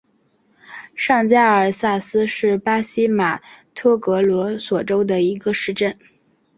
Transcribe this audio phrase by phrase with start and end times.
[0.95, 3.39] 上加尔萨斯是巴西马
[3.75, 5.95] 托格罗索州的一个市镇。